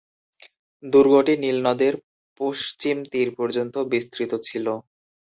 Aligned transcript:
দুর্গটি 0.83 1.33
নীল 1.43 1.57
নদের 1.67 1.93
পশ্চিম 2.39 2.97
তীর 3.11 3.29
পর্যন্ত 3.37 3.75
বিস্তৃত 3.91 4.31
ছিল। 4.47 4.65